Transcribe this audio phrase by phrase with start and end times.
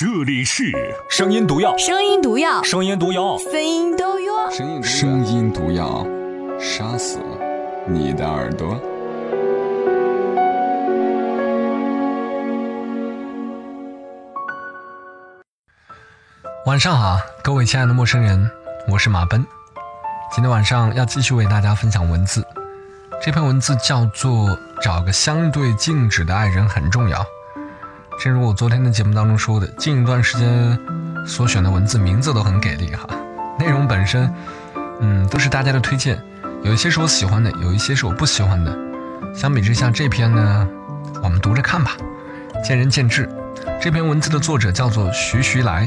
[0.00, 0.62] 这里是
[1.08, 4.48] 声音毒药，声音毒药，声音毒药，声音毒药。
[4.80, 6.06] 声音毒药，
[6.60, 7.18] 杀死
[7.84, 8.80] 你的耳朵。
[16.64, 18.48] 晚上好，各位亲爱的陌生人，
[18.86, 19.44] 我是马奔。
[20.32, 22.46] 今天晚上要继续为大家分享文字，
[23.20, 24.30] 这篇文字叫做
[24.80, 27.18] 《找个相对静止的爱人很重要》。
[28.18, 30.76] 正如我昨天的节目当中说的，近一段时间
[31.24, 33.08] 所选的文字名字都很给力哈，
[33.60, 34.28] 内容本身，
[35.00, 36.20] 嗯，都是大家的推荐，
[36.64, 38.76] 有一些是我喜欢的，有一些是我不喜欢的。
[39.32, 40.68] 相比之下，这篇呢，
[41.22, 41.92] 我们读着看吧，
[42.64, 43.28] 见仁见智。
[43.80, 45.86] 这篇文字的作者叫做徐徐来，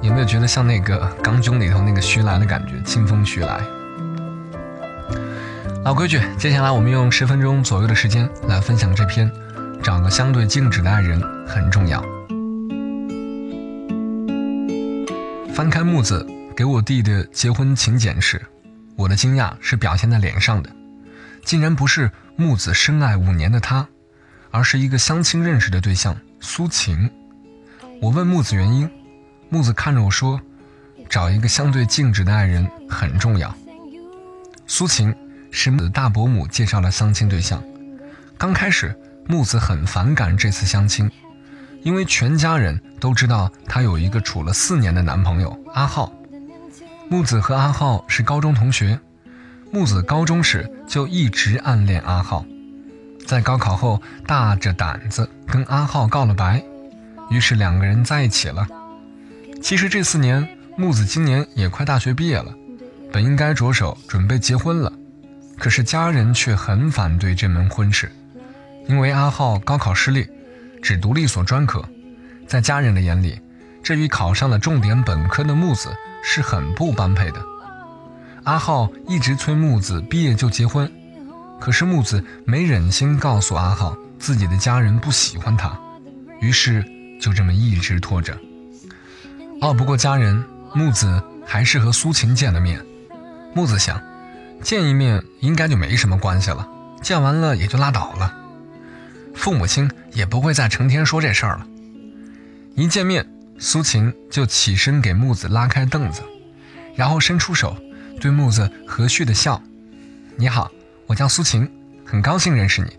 [0.00, 2.80] 有没有觉得像那个《钢囧》里头那个徐来的感觉？
[2.86, 3.60] 清风徐来。
[5.84, 9.30] 老规矩，接下来我们用十分钟左右的时间来分享这篇。
[9.88, 12.04] 找个相对静止的爱人很重要。
[15.54, 18.38] 翻开木子给我弟的结婚请柬时，
[18.96, 20.68] 我的惊讶是表现在脸上的，
[21.42, 23.88] 竟然不是木子深爱五年的他，
[24.50, 27.10] 而是一个相亲认识的对象苏晴。
[28.02, 28.90] 我问木子原因，
[29.48, 30.38] 木子看着我说
[31.08, 33.56] ：“找一个相对静止的爱人很重要。”
[34.68, 35.16] 苏晴
[35.50, 37.64] 是木子大伯母介绍的相亲对象，
[38.36, 38.94] 刚开始。
[39.30, 41.08] 木子很反感这次相亲，
[41.82, 46.10] 因为全家人都知道她有一个处了四年的男朋友阿浩。
[47.10, 48.98] 木子和阿浩是高中同学，
[49.70, 52.42] 木子高中时就一直暗恋阿浩，
[53.26, 56.62] 在高考后大着胆子跟阿浩告了白，
[57.28, 58.66] 于是两个人在一起了。
[59.62, 62.54] 其实这四年，木子今年也快大学毕业了，
[63.12, 64.90] 本应该着手准备结婚了，
[65.58, 68.10] 可是家人却很反对这门婚事。
[68.88, 70.26] 因为阿浩高考失利，
[70.82, 71.86] 只读了一所专科，
[72.46, 73.38] 在家人的眼里，
[73.82, 75.94] 这与考上了重点本科的木子
[76.24, 77.40] 是很不般配的。
[78.44, 80.90] 阿浩一直催木子毕业就结婚，
[81.60, 85.78] 可是木子没忍心告诉阿浩自己的家人不喜欢他，
[86.40, 86.82] 于是
[87.20, 88.36] 就这么一直拖着。
[89.60, 90.42] 拗不过家人，
[90.72, 92.82] 木子还是和苏晴见了面。
[93.54, 94.00] 木子想，
[94.62, 96.66] 见一面应该就没什么关系了，
[97.02, 98.34] 见完了也就拉倒了。
[99.38, 101.66] 父母亲也不会再成天说这事儿了。
[102.74, 103.24] 一见面，
[103.56, 106.22] 苏晴就起身给木子拉开凳子，
[106.96, 107.76] 然后伸出手，
[108.20, 109.62] 对木子和煦的笑
[110.36, 110.70] ：“你好，
[111.06, 111.70] 我叫苏晴，
[112.04, 112.90] 很高兴认识你。”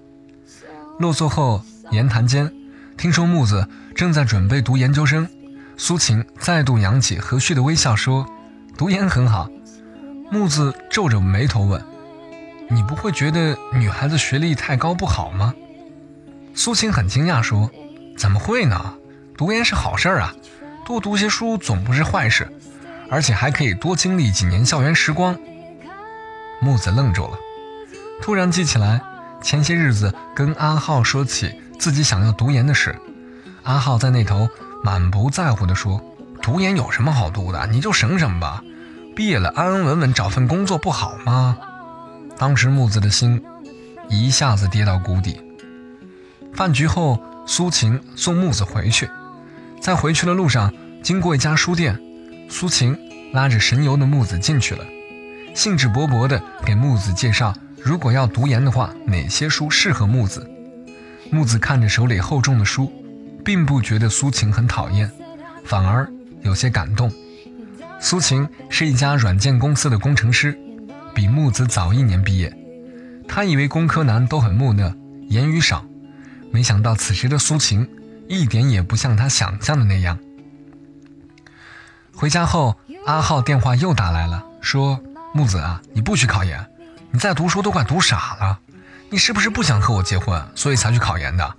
[0.97, 1.61] 落座后，
[1.91, 2.51] 言谈间，
[2.97, 5.27] 听说木子正在准备读研究生，
[5.75, 8.25] 苏晴再度扬起和煦的微笑说
[8.77, 9.49] ：“读研很好。”
[10.31, 11.83] 木子皱着眉头问
[12.71, 15.53] ：“你不会觉得女孩子学历太高不好吗？”
[16.53, 17.69] 苏青很惊讶，说
[18.17, 18.93] ：“怎么会呢？
[19.37, 20.35] 读研是好事儿啊，
[20.85, 22.51] 多读些书总不是坏事，
[23.09, 25.37] 而且还可以多经历几年校园时光。”
[26.61, 27.37] 木子愣住了，
[28.21, 29.01] 突然记起来
[29.41, 32.93] 前些日子跟阿浩说起自己想要读研的事，
[33.63, 34.49] 阿浩在那头
[34.83, 36.01] 满不在乎地说
[36.43, 37.65] ：“读研有什么好读的？
[37.67, 38.61] 你就省省吧，
[39.15, 41.57] 毕业了安安稳稳找份工作不好吗？”
[42.37, 43.41] 当时木子的心
[44.09, 45.41] 一下子跌到谷底。
[46.53, 49.09] 饭局后，苏晴送木子回去，
[49.81, 51.97] 在回去的路上，经过一家书店，
[52.49, 52.97] 苏晴
[53.31, 54.83] 拉着神游的木子进去了，
[55.55, 60.49] 兴致勃勃地给木子介绍，如果要读研的话，哪些书适合木子。
[61.31, 62.91] 木子看着手里厚重的书，
[63.45, 65.09] 并不觉得苏晴很讨厌，
[65.63, 66.11] 反而
[66.41, 67.11] 有些感动。
[67.99, 70.57] 苏晴是一家软件公司的工程师，
[71.13, 72.53] 比木子早一年毕业。
[73.27, 74.91] 他以为工科男都很木讷，
[75.27, 75.85] 言语少。
[76.51, 77.87] 没想到此时的苏晴
[78.27, 80.17] 一点也不像他想象的那样。
[82.15, 84.99] 回家后，阿浩电话又打来了，说
[85.33, 86.65] ：“木子啊，你不许考研，
[87.11, 88.59] 你再读书都快读傻了。
[89.09, 91.55] 你是不是不想和我结婚，所以才去考研的？”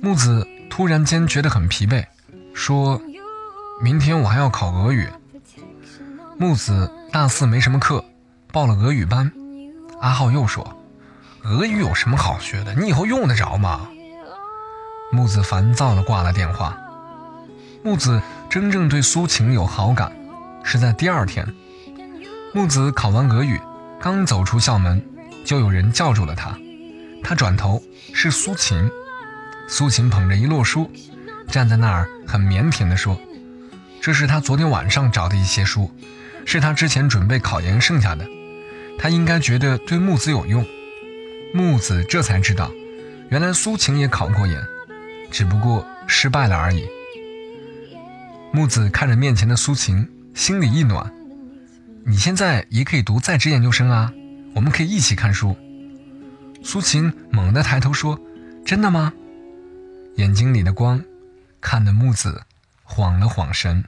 [0.00, 2.06] 木子突然间觉得很疲惫，
[2.54, 3.00] 说
[3.82, 5.08] ：“明天我还要考俄语。”
[6.38, 8.04] 木子大四没什么课，
[8.52, 9.32] 报了俄语班。
[10.00, 10.77] 阿浩又说。
[11.48, 12.74] 俄语有什么好学的？
[12.74, 13.88] 你以后用得着吗？
[15.10, 16.76] 木子烦躁地挂了电话。
[17.82, 20.12] 木子真正对苏晴有好感，
[20.62, 21.46] 是在第二天。
[22.52, 23.58] 木子考完俄语，
[23.98, 25.02] 刚走出校门，
[25.42, 26.54] 就有人叫住了他。
[27.24, 28.90] 他转头，是苏晴。
[29.66, 30.90] 苏晴捧着一摞书，
[31.50, 33.18] 站在那儿很腼腆地说
[34.02, 35.90] ：“这是他昨天晚上找的一些书，
[36.44, 38.26] 是他之前准备考研剩下的。
[38.98, 40.62] 他应该觉得对木子有用。”
[41.52, 42.70] 木子这才知道，
[43.30, 44.62] 原来苏晴也考过研，
[45.30, 46.86] 只不过失败了而已。
[48.52, 51.12] 木子看着面前的苏晴，心里一暖。
[52.04, 54.12] 你现在也可以读在职研究生啊，
[54.54, 55.56] 我们可以一起看书。
[56.62, 58.18] 苏晴猛地抬头说
[58.64, 59.12] ：“真的吗？”
[60.16, 61.02] 眼睛里的光，
[61.60, 62.42] 看得木子
[62.82, 63.84] 晃了晃神。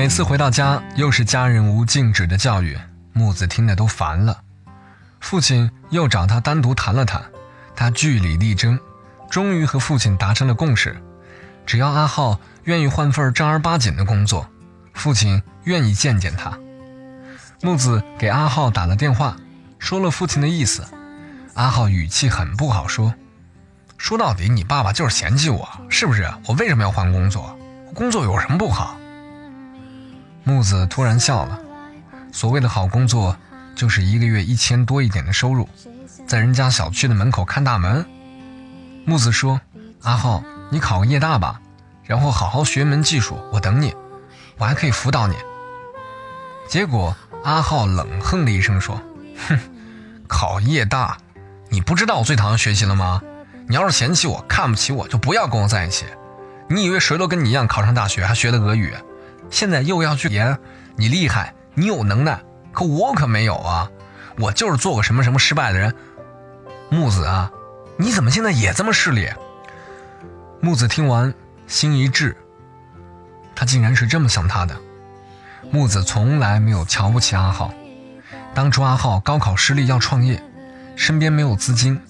[0.00, 2.74] 每次回到家，又是家人无禁止的教育，
[3.12, 4.40] 木子听得都烦了。
[5.20, 7.22] 父亲又找他单独谈了谈，
[7.76, 8.80] 他据理力争，
[9.28, 10.98] 终于和父亲达成了共识：
[11.66, 12.40] 只要阿浩。
[12.64, 14.48] 愿意换份正儿八经的工作，
[14.94, 16.58] 父亲愿意见见他。
[17.60, 19.36] 木子给阿浩打了电话，
[19.78, 20.82] 说了父亲的意思。
[21.52, 23.12] 阿浩语气很不好，说
[23.98, 26.26] ：“说到底，你爸爸就是嫌弃我，是不是？
[26.46, 27.54] 我为什么要换工作？
[27.94, 28.96] 工作有什么不好？”
[30.44, 31.58] 木子突然笑了。
[32.32, 33.36] 所谓的好工作，
[33.74, 35.68] 就是一个月一千多一点的收入，
[36.26, 38.04] 在人家小区的门口看大门。
[39.04, 39.60] 木子说
[40.02, 41.60] ：“阿浩，你考个夜大吧。”
[42.04, 43.94] 然后好好学门技术，我等你，
[44.58, 45.36] 我还可以辅导你。
[46.68, 49.00] 结果阿浩冷哼了一声说
[49.48, 49.58] ：“哼，
[50.26, 51.16] 考夜大，
[51.68, 53.22] 你不知道我最讨厌学习了吗？
[53.68, 56.04] 你要是嫌弃我、看不起我，就不要跟我在一起。
[56.68, 58.92] 你以为谁都跟你一样考上大学还学的俄语？
[59.50, 60.58] 现在又要去演，
[60.96, 62.40] 你厉害，你有能耐，
[62.72, 63.90] 可我可没有啊！
[64.38, 65.94] 我就是做个什么什么失败的人。
[66.88, 67.50] 木子啊，
[67.98, 69.28] 你怎么现在也这么势利？”
[70.60, 71.32] 木子听完。
[71.66, 72.36] 心一滞，
[73.54, 74.76] 他竟然是这么想他的。
[75.70, 77.72] 木子从来没有瞧不起阿浩。
[78.52, 80.42] 当初阿浩高考失利要创业，
[80.96, 82.02] 身边没有资金，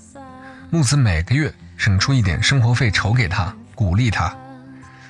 [0.71, 4.35] 木子每个月省出一点生活费筹给他，鼓励他。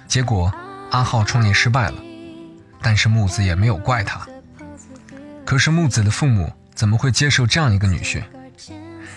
[0.08, 0.52] 结果
[0.90, 1.94] 阿浩创业失败了，
[2.82, 4.26] 但是木子也没有怪他。
[5.44, 8.22] 可是木子的父母怎么会接受这样一个女婿？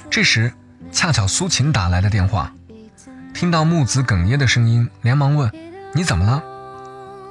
[0.09, 0.51] 这时
[0.91, 2.51] 恰巧苏晴打来的电话。
[3.33, 5.51] 听到木子哽咽的声音，连忙问
[5.93, 6.43] ：“你怎么了？”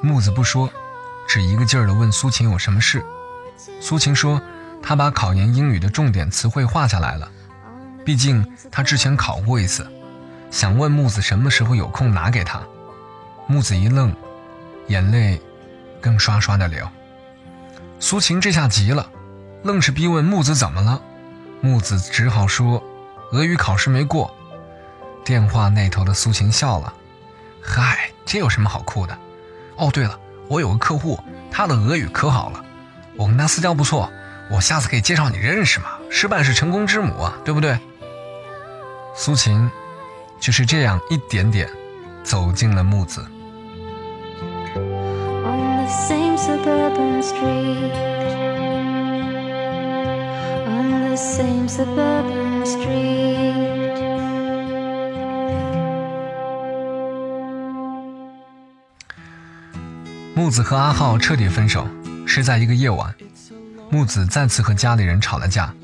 [0.02, 0.68] 木子不说，
[1.28, 3.04] 只一个劲儿地问苏晴有什么事。
[3.80, 4.42] 苏晴说
[4.82, 7.30] ：“她把考研英语的重点词汇画下来了，
[8.04, 9.86] 毕竟她之前考过一次，
[10.50, 12.60] 想问木子什么时候有空拿给她。”
[13.46, 14.14] 木子一愣，
[14.88, 15.40] 眼泪
[16.02, 16.86] 更刷刷的流。
[17.98, 19.08] 苏晴这下急了，
[19.62, 21.00] 愣是逼问木子怎么了。
[21.60, 22.82] 木子只好说
[23.32, 24.34] ：“俄语考试没过。”
[25.24, 26.92] 电话那头的苏晴笑了，
[27.62, 29.16] 嗨，这有什么好哭的？
[29.76, 30.18] 哦，对了，
[30.48, 32.64] 我有个客户，他的俄语可好了，
[33.16, 34.10] 我跟他私交不错，
[34.50, 35.86] 我下次可以介绍你认识嘛。
[36.10, 37.78] 失败是成功之母啊，对不对？
[39.14, 39.70] 苏晴
[40.40, 41.70] 就是这样一点点
[42.24, 43.24] 走进了木子。
[60.34, 61.86] 木子和阿浩彻底分手，
[62.26, 63.14] 是在一个夜晚。
[63.90, 65.74] 木子再次和家里人吵了架，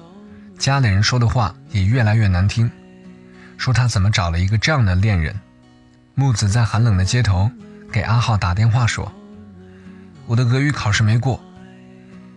[0.58, 2.70] 家里人说的话也越来越难听，
[3.58, 5.38] 说他怎么找了一个这样的恋人。
[6.14, 7.50] 木子在寒冷的街头
[7.92, 9.12] 给阿浩打电话说
[10.28, 11.42] ：“我的俄语考试没过。”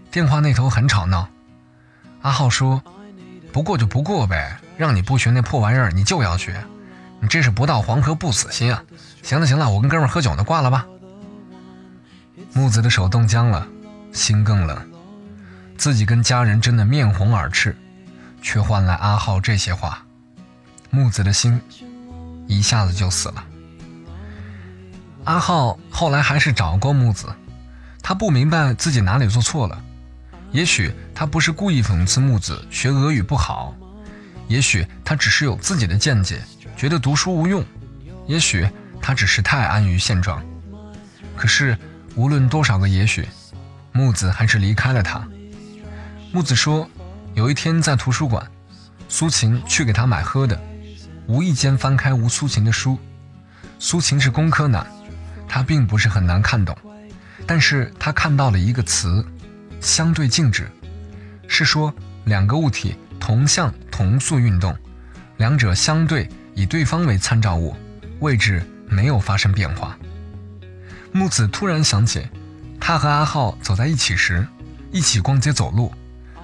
[0.09, 1.29] 电话那头很吵闹。
[2.23, 2.81] 阿浩说
[3.53, 6.63] ：“不过就不过呗，让你不学那破玩意儿，你就要学，
[7.19, 8.83] 你这是不到黄河不死心啊！
[9.21, 10.85] 行了行了，我跟哥们喝酒呢，挂了吧。”
[12.53, 13.67] 木子的手冻僵了，
[14.11, 14.77] 心更冷，
[15.77, 17.75] 自己跟家人争得面红耳赤，
[18.41, 20.03] 却换来阿浩这些话，
[20.89, 21.61] 木子的心
[22.47, 23.43] 一下子就死了。
[25.23, 27.27] 阿浩后来还是找过木子，
[28.01, 29.81] 他不明白自己哪里做错了，
[30.51, 33.75] 也许他不是故意讽刺木子学俄语不好，
[34.47, 36.41] 也许他只是有自己的见解，
[36.75, 37.63] 觉得读书无用，
[38.27, 38.67] 也许
[39.01, 40.43] 他只是太安于现状，
[41.35, 41.77] 可是。
[42.13, 43.25] 无论多少个也许，
[43.93, 45.25] 木子还是离开了他。
[46.33, 46.85] 木子说，
[47.35, 48.45] 有一天在图书馆，
[49.07, 50.61] 苏晴去给他买喝的，
[51.25, 52.99] 无意间翻开吴苏晴的书。
[53.79, 54.85] 苏晴是工科男，
[55.47, 56.77] 他并不是很难看懂，
[57.45, 59.25] 但是他看到了一个词
[59.81, 60.69] “相对静止”，
[61.47, 61.93] 是说
[62.25, 64.75] 两个物体同向同速运动，
[65.37, 67.75] 两者相对以对方为参照物，
[68.19, 69.97] 位置没有发生变化。
[71.11, 72.25] 木子突然想起，
[72.79, 74.47] 他和阿浩走在一起时，
[74.91, 75.91] 一起逛街走路，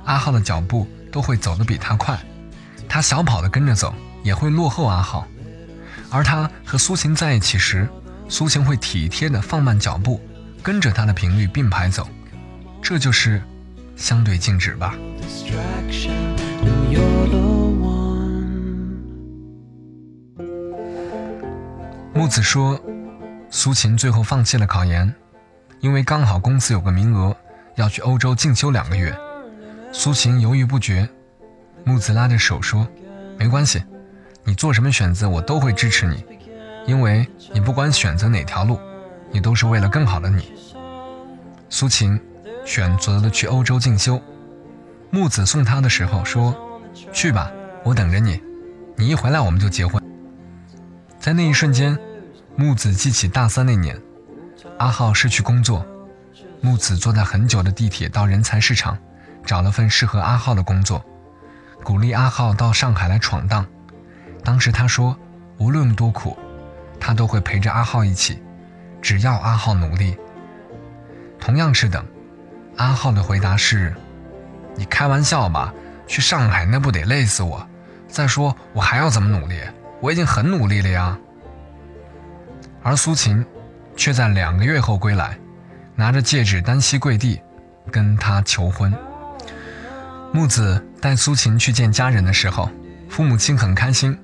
[0.03, 2.19] 阿浩的脚步都会走得比他快，
[2.89, 5.25] 他小跑的跟着走也会落后阿浩，
[6.09, 7.87] 而他和苏晴在一起时，
[8.27, 10.21] 苏晴会体贴的放慢脚步，
[10.67, 12.05] 跟着他的频率并排走，
[12.81, 13.41] 这就是
[13.95, 14.93] 相对静止吧。
[22.13, 22.77] 木子说，
[23.49, 25.15] 苏秦最后放弃了考研，
[25.79, 27.33] 因为刚好公司有个名额
[27.75, 29.17] 要去欧洲进修两个月。
[29.93, 31.07] 苏秦犹豫不决，
[31.85, 32.85] 木子拉着手说
[33.39, 33.81] ：“没关系，
[34.43, 36.25] 你做什么选择我都会支持你，
[36.85, 38.77] 因为你不管选择哪条路，
[39.31, 40.51] 你都是为了更好的你。”
[41.69, 42.19] 苏秦
[42.65, 44.21] 选择了去欧洲进修。
[45.09, 46.55] 木子送他的时候说
[47.13, 47.51] ：“去吧，
[47.83, 48.41] 我等着你。
[48.95, 50.01] 你一回来我们就结婚。”
[51.19, 51.97] 在那一瞬间，
[52.55, 53.99] 木子记起大三那年，
[54.77, 55.85] 阿浩失去工作，
[56.61, 58.97] 木子坐在很久的地铁到人才市场，
[59.45, 61.03] 找了份适合阿浩的工作，
[61.83, 63.65] 鼓励阿浩到上海来闯荡。
[64.43, 65.17] 当时他说，
[65.57, 66.37] 无论多苦，
[66.99, 68.39] 他都会陪着阿浩一起，
[69.01, 70.17] 只要阿浩努力。
[71.39, 72.05] 同样是等，
[72.77, 73.93] 阿浩的回答是
[74.75, 75.73] ：“你开玩笑吧？
[76.07, 77.65] 去上海那不得累死我？
[78.07, 79.59] 再说我还要怎么努力？”
[79.99, 81.17] 我已经很努力了呀，
[82.83, 83.43] 而苏秦
[83.95, 85.35] 却在两个月后归来，
[85.95, 87.41] 拿着戒指单膝跪地，
[87.91, 88.93] 跟他求婚。
[90.31, 92.69] 木子带苏秦去见家人的时候，
[93.09, 94.15] 父母亲很开心。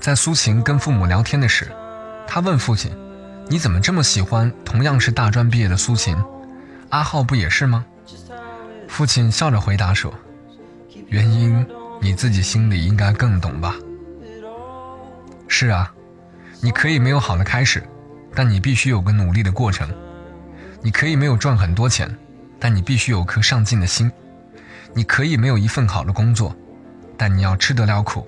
[0.00, 1.70] 在苏秦跟父母聊天的时，
[2.26, 2.90] 他问父亲
[3.50, 6.16] ：“你怎么这么喜欢同样是大专毕业的苏秦？
[6.90, 7.84] 阿浩不也是吗？”
[8.86, 10.14] 父亲笑着回答说
[11.10, 11.66] ：“原因
[12.00, 13.74] 你自己心里应该更懂吧。”
[15.48, 15.92] 是啊，
[16.60, 17.82] 你可以没有好的开始，
[18.36, 19.88] 但你必须有个努力的过程；
[20.80, 22.08] 你可以没有赚很多钱，
[22.60, 24.08] 但你必须有颗上进的心；
[24.94, 26.54] 你可以没有一份好的工作，
[27.16, 28.24] 但你要吃得了苦，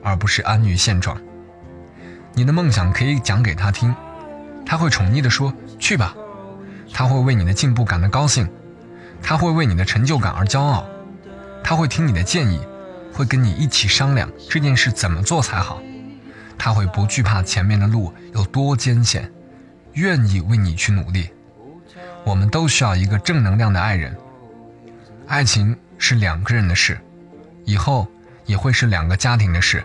[0.00, 1.20] 而不是安于现状。
[2.34, 3.92] 你的梦想可以讲给他听，
[4.66, 6.14] 他会宠溺地说：“去吧。”
[6.92, 8.48] 他会为你的进步感到高兴，
[9.20, 10.86] 他会为你的成就感而骄傲，
[11.62, 12.60] 他会听你的建议，
[13.12, 15.82] 会跟你一起商量这件事怎么做才好。
[16.56, 19.30] 他会不惧怕前面的路有多艰险，
[19.94, 21.28] 愿意为你去努力。
[22.24, 24.16] 我们都需要一个正能量的爱人。
[25.26, 26.98] 爱情是两个人的事，
[27.64, 28.06] 以后
[28.46, 29.84] 也会是两个家庭的事。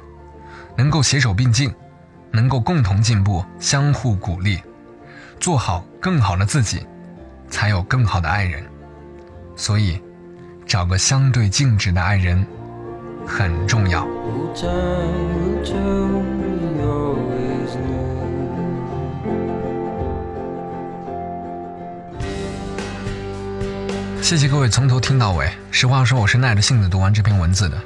[0.77, 1.73] 能够携手并进，
[2.31, 4.61] 能够共同进步，相互鼓励，
[5.39, 6.85] 做好更好的自己，
[7.49, 8.63] 才有更好的爱人。
[9.55, 9.99] 所以，
[10.65, 12.45] 找个相对静止的爱人
[13.25, 14.05] 很重要。
[24.21, 25.49] 谢谢各位从头听到尾。
[25.71, 27.81] 实话说，我是耐着性子读完这篇文字的。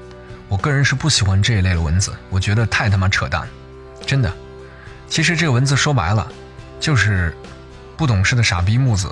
[0.49, 3.47] 我个人是不喜欢这一类的文字，我觉得太他妈扯淡，
[4.05, 4.31] 真的。
[5.07, 6.27] 其实这个文字说白了，
[6.83, 7.33] 就是
[7.95, 9.09] 不懂事的傻逼木子，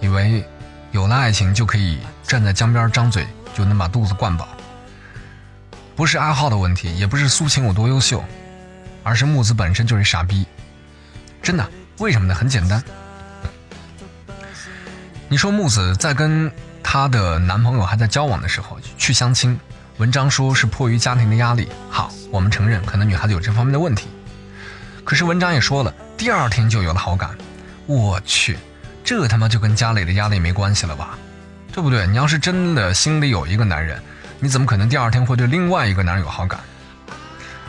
[0.00, 0.44] 以为
[0.90, 4.48] 有了爱情就可以站在江边张嘴就能把肚子灌饱。
[5.94, 8.24] 不是阿浩的问题，也不是苏晴有多优秀，
[9.04, 10.44] 而是木子本身就是傻逼。
[11.40, 11.64] 真的，
[11.98, 12.34] 为什么呢？
[12.34, 12.82] 很简单。
[15.28, 16.50] 你说木子在跟
[16.82, 19.56] 她的男朋友还在交往的时候去相亲，
[19.98, 21.68] 文章说是迫于家庭的压力。
[21.88, 24.08] 好，我们承认可能女孩子有这方面的问题。
[25.04, 25.94] 可是文章也说了，
[26.24, 27.36] 第二天就有了好感。
[27.84, 28.56] 我去，
[29.04, 31.18] 这他妈就跟家里的压力没关系了吧？
[31.70, 32.06] 对不对？
[32.06, 34.02] 你要是真的心里有一个男人，
[34.40, 36.58] 你怎么可能第二天会对另外一个男人有好感？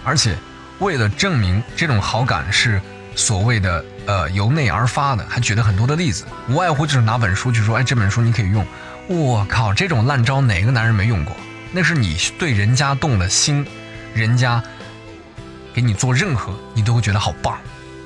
[0.05, 0.37] 而且
[0.79, 2.81] 为了证明这种好感是
[3.13, 3.83] 所谓的。
[4.07, 8.65] 呃，由内而发的，还举了很多的例子，无外乎就是拿本书去说，哎，这本书你可以用。
[9.09, 11.35] 我靠，这种烂招哪个男人没用过？
[11.73, 13.67] 那是你对人家动了心，
[14.13, 14.63] 人家
[15.73, 17.57] 给你做任何，你都会觉得好棒，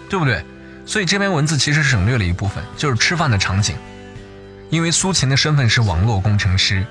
[0.10, 0.44] 对不对？
[0.86, 3.76] 所以这篇文字其实省略了一部分，就是吃饭的场景，
[4.72, 6.84] 因为苏秦的身份是网络工程师，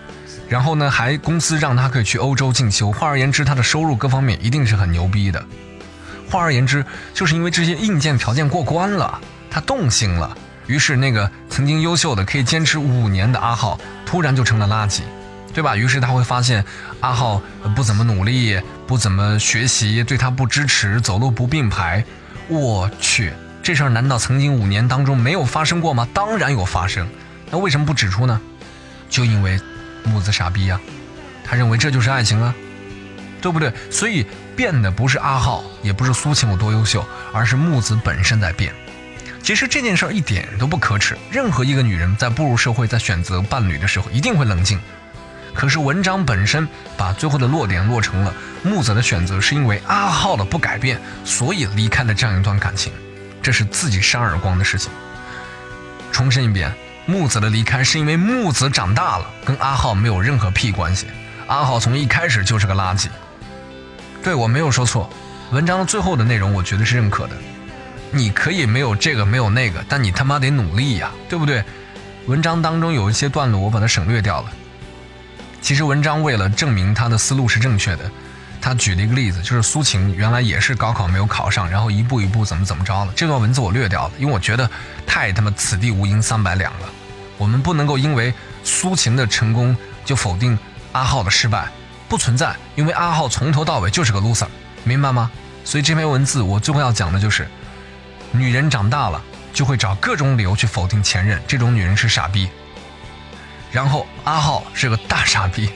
[0.48, 5.44] 然后呢，还公司让他可以去欧洲进修，换而言之，他的收入各方面一定是很牛逼的。
[6.30, 9.20] 换而言之，就是因为这些硬件条件过关了，
[9.50, 10.36] 他动心了，
[10.68, 15.00] 于是那个曾经优秀的可以坚持五年的阿浩，突然就成了垃圾，
[15.52, 15.74] 对吧？
[15.74, 16.64] 于是他会发现
[17.00, 17.42] 阿浩
[17.74, 22.04] 不怎么努力，不怎么学习，对他不支持，走路不并排。
[22.48, 26.08] 我去，这事儿难道曾经五年当中没有发生过吗？
[26.12, 27.08] 当然有发生，
[27.50, 28.40] 那为什么不指出呢？
[29.08, 29.60] 就因为
[30.04, 30.80] 木子傻逼呀，
[31.44, 32.54] 他认为这就是爱情啊。
[33.40, 33.72] 对不对？
[33.88, 34.26] 所以
[34.56, 38.72] 变的不是阿浩，也不是苏晴有多优秀，而是木子本身在变。
[39.44, 41.16] 其实这件事儿一点都不可耻。
[41.30, 44.80] 任何一个女人在步入社会，在选择伴侣的时候，一定会冷静。
[45.58, 52.92] 可是文章本身把最后的落点落成了木子的选择是因为阿浩的不改变，所以离开了这样一段感情，
[53.42, 54.88] 这是自己扇耳光的事情。
[56.12, 56.72] 重申一遍，
[57.06, 61.08] 木子的离开是因为木子长大了，跟阿浩没有任何屁关系。
[61.48, 63.08] 阿浩从一开始就是个垃圾。
[64.22, 65.10] 对我没有说错，
[65.50, 67.34] 文章的最后的内容我觉得是认可的。
[68.12, 71.64] 你可以没有这个没有那个，但你他妈得努力呀，对不对？
[72.26, 74.52] 文章当中有一些段落我把它省略掉了。
[75.60, 78.10] 其实文章为了证明他的思路是正确的，
[78.60, 83.12] 他举了一个例子，就是苏秦原来也是高考没有考上，然后一步一步怎么怎么着了。
[83.14, 84.70] 这段文字我略掉了，因为我觉得
[85.06, 86.88] 太他妈此地无银三百两了。
[87.36, 88.32] 我们不能够因为
[88.64, 90.58] 苏秦的成功就否定
[90.92, 91.68] 阿浩的失败，
[92.08, 94.46] 不存在，因为阿浩从头到尾就是个 loser，
[94.84, 95.30] 明白吗？
[95.64, 97.46] 所以这篇文字我最后要讲的就是。
[98.30, 99.22] 女人长大了
[99.54, 102.46] 就会找各种理由去否定前任，这种女人是傻逼。
[103.70, 105.70] 然后阿浩是个大傻逼，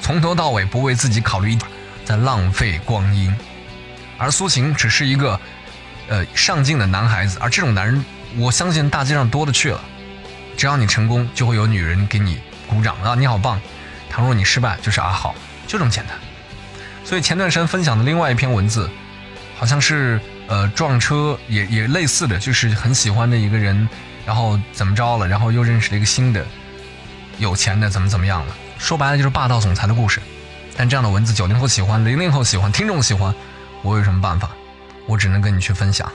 [0.00, 1.56] 从头到尾不为自己考虑，
[2.04, 3.34] 在浪费光阴。
[4.18, 5.38] 而苏晴只是一个，
[6.08, 7.38] 呃，上进的男孩子。
[7.40, 8.04] 而这种男人，
[8.36, 9.80] 我相信大街上多了去了。
[10.56, 13.60] 只要你成功，就会有女人给你鼓掌啊，你好棒。
[14.08, 15.34] 倘若你失败，就是阿浩，
[15.66, 16.16] 就这么简单。
[17.04, 18.90] 所以前段时间分享的另外一篇文字，
[19.56, 20.20] 好像是。
[20.48, 23.88] 呃，撞车也也类似的就是很喜欢的一个人，
[24.24, 26.46] 然后怎么着了，然后又认识了一个新的
[27.38, 28.54] 有钱的，怎么怎么样了？
[28.78, 30.20] 说白了就是霸道总裁的故事。
[30.76, 33.34] 但这样的文字，九零后喜欢，零零后喜欢，听众喜欢，
[33.82, 34.50] 我有什么办法？
[35.06, 36.10] 我只能跟你去分享。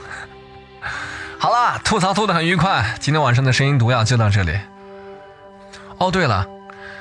[1.38, 4.56] 好了，吐槽吐的很愉快，今天晚上的声音毒药就到这里。
[5.98, 6.46] 哦，对了，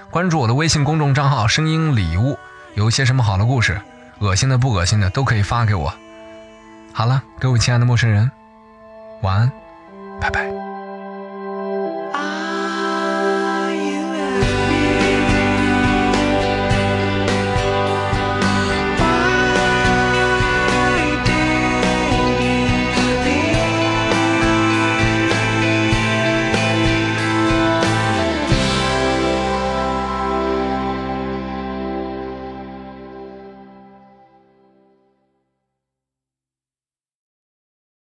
[0.10, 2.38] 关注我的微信公众账号“声音礼物”，
[2.74, 3.80] 有一些什么好的故事，
[4.20, 5.94] 恶心的不恶心的都可以发给我。
[6.94, 8.32] 好了，各位亲爱的陌生人，
[9.22, 9.52] 晚安，
[10.20, 10.71] 拜拜。